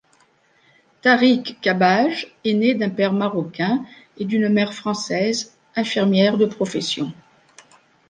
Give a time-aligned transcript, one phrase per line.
[1.03, 3.85] Tariq Kabbage est né d'un père marocain
[4.17, 7.13] et d'une mère française, infirmière de profession.